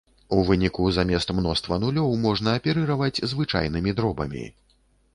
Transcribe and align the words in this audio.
У 0.35 0.45
выніку 0.45 0.87
замест 0.97 1.33
мноства 1.41 1.79
нулёў 1.85 2.17
можна 2.25 2.57
аперыраваць 2.61 3.23
звычайнымі 3.37 3.99
дробамі. 4.01 4.47